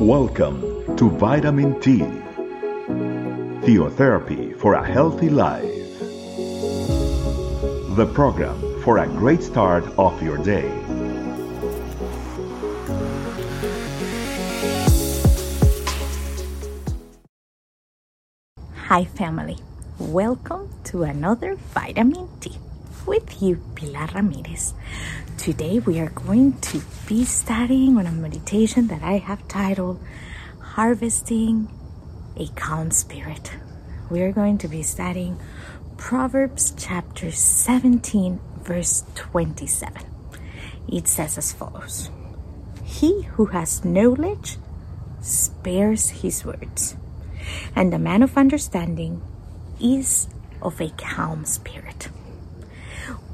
[0.00, 1.98] Welcome to Vitamin T,
[3.66, 5.64] Theotherapy for a Healthy Life.
[7.96, 10.70] The program for a great start of your day.
[18.86, 19.58] Hi, family.
[19.98, 22.56] Welcome to another Vitamin T
[23.06, 24.74] with you, Pilar Ramirez.
[25.36, 30.00] Today we are going to be studying on a meditation that I have titled
[30.60, 31.68] Harvesting
[32.36, 33.52] a Calm Spirit.
[34.10, 35.38] We are going to be studying
[35.96, 40.02] Proverbs chapter 17, verse 27.
[40.88, 42.10] It says as follows
[42.84, 44.56] He who has knowledge
[45.20, 46.96] spares his words,
[47.74, 49.22] and the man of understanding
[49.80, 50.28] is
[50.62, 52.08] of a calm spirit.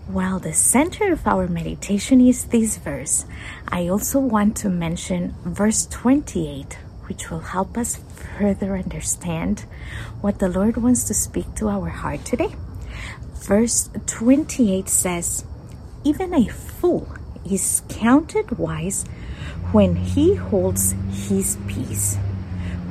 [0.06, 3.24] While the center of our meditation is this verse,
[3.66, 7.97] I also want to mention verse 28, which will help us
[8.36, 9.64] further understand
[10.20, 12.55] what the Lord wants to speak to our heart today.
[13.32, 15.47] Verse 28 says,
[16.05, 17.08] Even a fool
[17.50, 19.06] is counted wise
[19.72, 20.94] when he holds
[21.28, 22.16] his peace.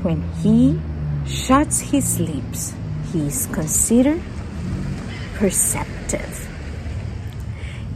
[0.02, 0.82] When he
[1.28, 2.74] shuts his lips,
[3.12, 4.22] he is considered
[5.36, 6.50] perceptive.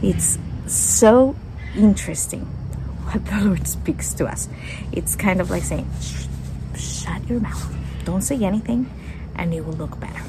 [0.02, 1.34] It's so
[1.74, 2.42] interesting
[3.10, 4.48] what the Lord speaks to us.
[4.92, 5.90] It's kind of like saying,
[6.76, 7.74] shut your mouth,
[8.04, 8.90] don't say anything,
[9.34, 10.22] and it will look better.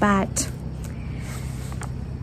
[0.00, 0.50] But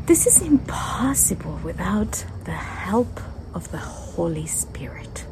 [0.05, 3.21] this is impossible without the help
[3.53, 5.25] of the Holy Spirit.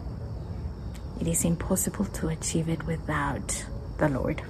[1.19, 3.65] It is impossible to achieve it without
[3.97, 4.41] the Lord.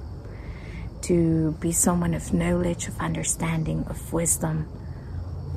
[1.03, 4.67] To be someone of knowledge, of understanding, of wisdom,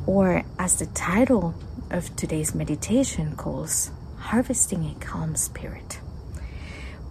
[0.07, 1.55] or as the title
[1.91, 6.01] of today's meditation calls, harvesting a calm spirit.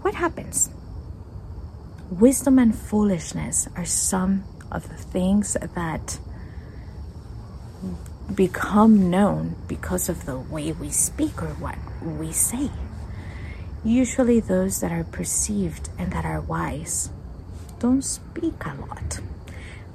[0.01, 0.69] What happens?
[2.09, 6.19] Wisdom and foolishness are some of the things that
[8.33, 12.69] become known because of the way we speak or what we say.
[13.83, 17.09] Usually, those that are perceived and that are wise
[17.79, 19.19] don't speak a lot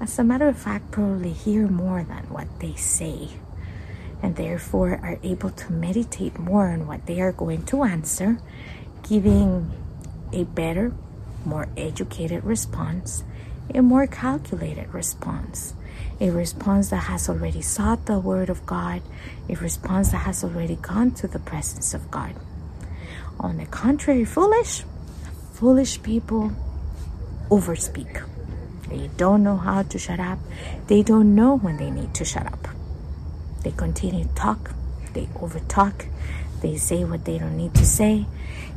[0.00, 3.30] as a matter of fact, probably hear more than what they say,
[4.22, 8.38] and therefore are able to meditate more on what they are going to answer,
[9.08, 9.70] giving
[10.32, 10.92] a better,
[11.44, 13.24] more educated response,
[13.74, 15.74] a more calculated response,
[16.20, 19.02] a response that has already sought the Word of God,
[19.48, 22.34] a response that has already gone to the presence of God.
[23.40, 24.84] On the contrary, foolish,
[25.54, 26.52] foolish people
[27.50, 28.27] overspeak
[28.88, 30.38] they don't know how to shut up.
[30.86, 32.68] They don't know when they need to shut up.
[33.62, 34.72] They continue to talk.
[35.12, 36.06] They overtalk.
[36.60, 38.26] They say what they don't need to say.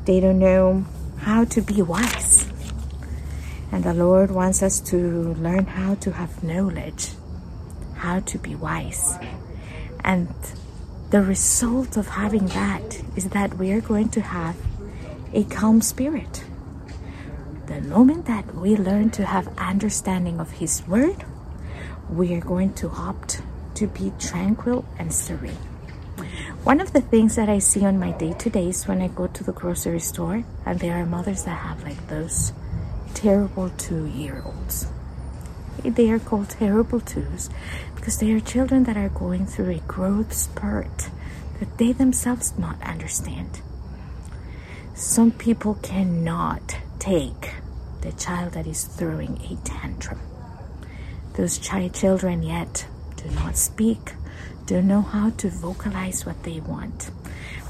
[0.05, 0.85] They don't know
[1.19, 2.47] how to be wise.
[3.71, 7.11] And the Lord wants us to learn how to have knowledge,
[7.95, 9.17] how to be wise.
[10.03, 10.27] And
[11.11, 14.55] the result of having that is that we are going to have
[15.33, 16.43] a calm spirit
[17.71, 21.23] the moment that we learn to have understanding of His Word,
[22.09, 23.41] we are going to opt
[23.75, 25.55] to be tranquil and serene.
[26.65, 29.27] One of the things that I see on my day to days when I go
[29.27, 32.51] to the grocery store, and there are mothers that have like those
[33.13, 34.87] terrible two year olds.
[35.81, 37.49] They are called terrible twos
[37.95, 41.09] because they are children that are going through a growth spurt
[41.59, 43.61] that they themselves not understand.
[44.93, 47.60] Some people cannot take
[48.01, 50.19] the child that is throwing a tantrum.
[51.33, 52.85] Those child children yet
[53.15, 54.13] do not speak,
[54.65, 57.11] don't know how to vocalize what they want.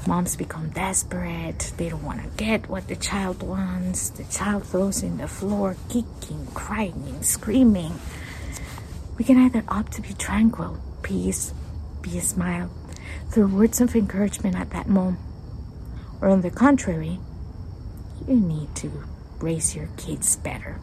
[0.06, 1.72] Moms become desperate.
[1.76, 4.10] They don't want to get what the child wants.
[4.10, 7.94] The child throws in the floor, kicking, crying, screaming.
[9.16, 11.54] We can either opt to be tranquil, peace,
[12.02, 12.70] be a smile,
[13.30, 15.20] through words of encouragement at that moment,
[16.20, 17.18] or on the contrary,
[18.26, 19.04] you need to
[19.42, 20.80] raise your kids better.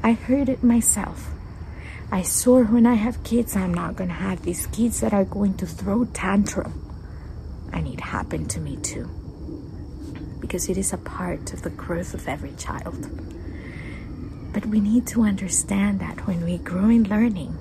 [0.00, 1.30] I heard it myself.
[2.12, 5.24] I swore when I have kids, I'm not going to have these kids that are
[5.24, 6.72] going to throw tantrum.
[7.72, 9.08] And it happened to me too.
[10.40, 13.08] Because it is a part of the growth of every child.
[14.52, 17.52] But we need to understand that when we grow in learning,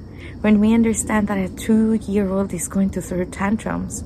[0.42, 4.04] when we understand that a two year old is going to throw tantrums,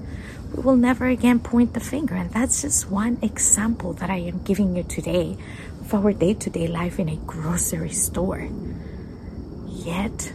[0.54, 2.16] we will never again point the finger.
[2.16, 5.38] And that's just one example that I am giving you today
[5.84, 8.48] of our day to day life in a grocery store.
[9.68, 10.32] Yet,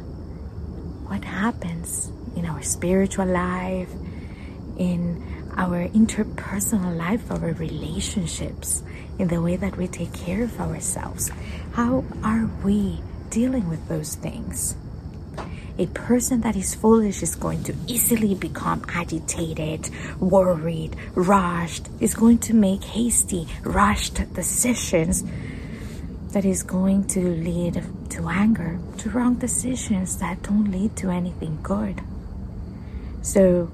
[1.07, 3.89] what happens in our spiritual life,
[4.77, 5.25] in
[5.57, 8.83] our interpersonal life, our relationships,
[9.19, 11.31] in the way that we take care of ourselves.
[11.73, 14.77] How are we dealing with those things?
[15.81, 19.89] A person that is foolish is going to easily become agitated,
[20.19, 25.23] worried, rushed, is going to make hasty, rushed decisions
[26.33, 31.61] that is going to lead to anger, to wrong decisions that don't lead to anything
[31.63, 32.03] good.
[33.23, 33.67] So,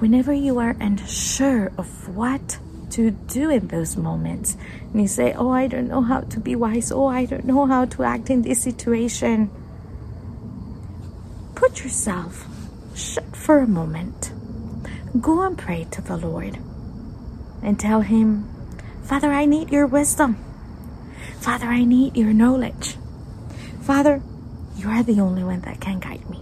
[0.00, 2.58] whenever you are unsure of what
[2.90, 4.56] to do in those moments,
[4.92, 7.66] and you say, Oh, I don't know how to be wise, oh, I don't know
[7.66, 9.48] how to act in this situation
[11.80, 12.46] yourself
[12.94, 14.32] shut for a moment.
[15.20, 16.58] Go and pray to the Lord
[17.62, 18.48] and tell Him,
[19.04, 20.36] Father, I need your wisdom.
[21.40, 22.96] Father, I need your knowledge.
[23.82, 24.22] Father,
[24.76, 26.40] you are the only one that can guide me.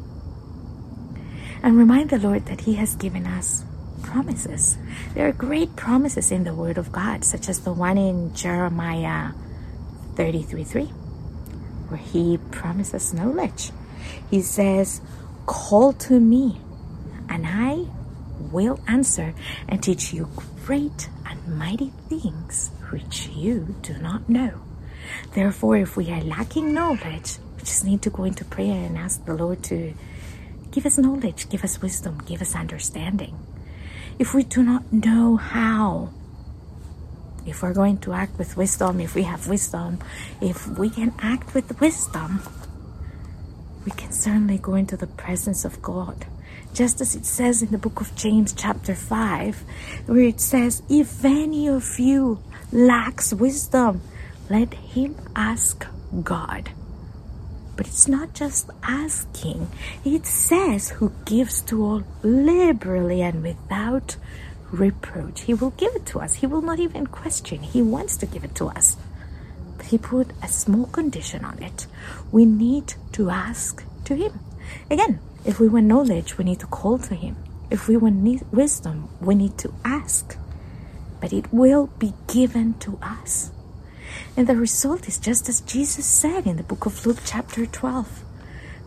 [1.62, 3.64] And remind the Lord that He has given us
[4.02, 4.76] promises.
[5.14, 9.32] There are great promises in the Word of God, such as the one in Jeremiah
[10.16, 10.84] 33 3,
[11.88, 13.70] where He promises knowledge.
[14.30, 15.00] He says,
[15.50, 16.60] Call to me,
[17.28, 17.86] and I
[18.52, 19.34] will answer
[19.68, 20.28] and teach you
[20.64, 24.52] great and mighty things which you do not know.
[25.34, 29.24] Therefore, if we are lacking knowledge, we just need to go into prayer and ask
[29.24, 29.92] the Lord to
[30.70, 33.36] give us knowledge, give us wisdom, give us understanding.
[34.20, 36.10] If we do not know how,
[37.44, 39.98] if we're going to act with wisdom, if we have wisdom,
[40.40, 42.40] if we can act with wisdom,
[43.84, 46.26] we can certainly go into the presence of God.
[46.72, 49.64] Just as it says in the book of James, chapter 5,
[50.06, 52.42] where it says, If any of you
[52.72, 54.02] lacks wisdom,
[54.48, 55.86] let him ask
[56.22, 56.70] God.
[57.76, 59.68] But it's not just asking,
[60.04, 64.16] it says, Who gives to all liberally and without
[64.70, 65.42] reproach.
[65.42, 66.34] He will give it to us.
[66.34, 67.62] He will not even question.
[67.62, 68.96] He wants to give it to us
[69.90, 71.86] he put a small condition on it.
[72.30, 74.40] We need to ask to him.
[74.90, 77.36] Again, if we want knowledge, we need to call to him.
[77.70, 80.36] If we want wisdom, we need to ask.
[81.20, 83.50] But it will be given to us.
[84.36, 88.24] And the result is just as Jesus said in the book of Luke, chapter 12,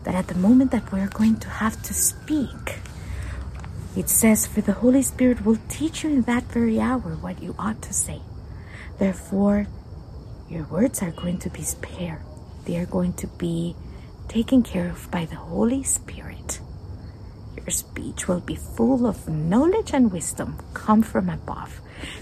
[0.04, 2.80] that at the moment that we're going to have to speak,
[3.96, 7.54] it says, For the Holy Spirit will teach you in that very hour what you
[7.58, 8.20] ought to say.
[8.98, 9.66] Therefore,
[10.48, 12.20] your words are going to be spared.
[12.64, 13.76] They are going to be
[14.28, 16.60] taken care of by the Holy Spirit.
[17.56, 21.80] Your speech will be full of knowledge and wisdom come from above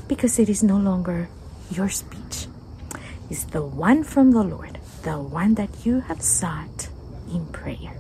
[0.09, 1.29] because it is no longer
[1.71, 2.47] your speech.
[3.31, 6.89] It's the one from the Lord, the one that you have sought
[7.33, 7.99] in prayer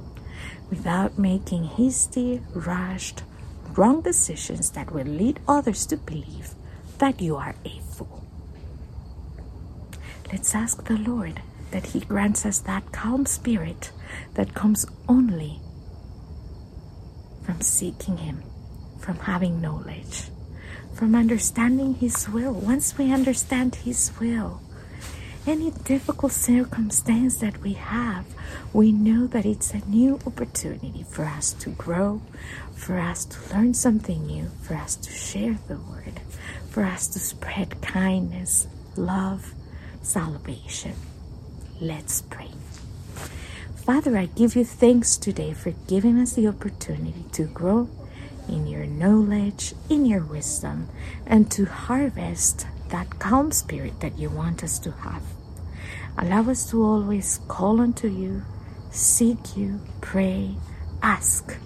[0.70, 3.22] without making hasty, rushed,
[3.76, 6.54] wrong decisions that will lead others to believe
[6.98, 8.21] that you are a fool.
[10.32, 11.42] Let's ask the Lord
[11.72, 13.92] that He grants us that calm spirit
[14.32, 15.60] that comes only
[17.44, 18.42] from seeking Him,
[18.98, 20.30] from having knowledge,
[20.94, 22.54] from understanding His will.
[22.54, 24.62] Once we understand His will,
[25.46, 28.24] any difficult circumstance that we have,
[28.72, 32.22] we know that it's a new opportunity for us to grow,
[32.74, 36.20] for us to learn something new, for us to share the word,
[36.70, 38.66] for us to spread kindness,
[38.96, 39.52] love,
[40.02, 40.94] salvation.
[41.80, 42.50] Let's pray.
[43.76, 47.88] Father, I give you thanks today for giving us the opportunity to grow
[48.48, 50.88] in your knowledge, in your wisdom,
[51.26, 55.22] and to harvest that calm spirit that you want us to have.
[56.18, 58.42] Allow us to always call unto you,
[58.90, 60.54] seek you, pray,
[61.02, 61.56] ask,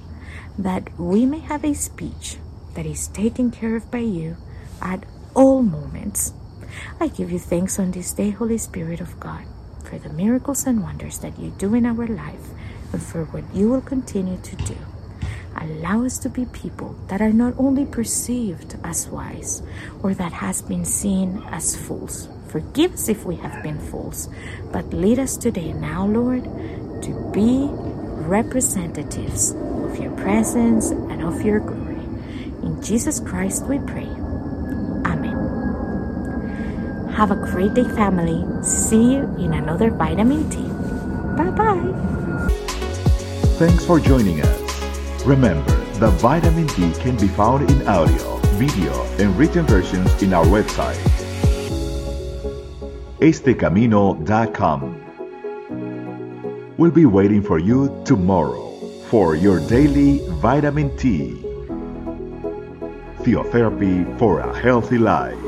[0.57, 2.37] that we may have a speech
[2.75, 4.37] that is taken care of by you
[4.81, 6.33] at all moments
[7.01, 9.45] I give you thanks on this day, Holy Spirit of God,
[9.85, 12.49] for the miracles and wonders that you do in our life
[12.93, 14.77] and for what you will continue to do.
[15.57, 19.63] Allow us to be people that are not only perceived as wise
[20.03, 22.29] or that has been seen as fools.
[22.49, 24.29] Forgive us if we have been fools,
[24.73, 26.45] but lead us today now, Lord,
[27.03, 27.69] to be
[28.27, 31.97] representatives of your presence and of your glory.
[32.63, 34.16] In Jesus Christ we pray.
[37.17, 38.45] Have a great day, family.
[38.63, 40.61] See you in another Vitamin T.
[41.39, 41.81] Bye bye.
[43.57, 45.25] Thanks for joining us.
[45.25, 50.45] Remember, the Vitamin T can be found in audio, video, and written versions in our
[50.45, 51.01] website,
[53.21, 55.01] estecamino.com.
[56.77, 61.43] We'll be waiting for you tomorrow for your daily vitamin T.
[63.25, 65.46] Theotherapy for a Healthy Life.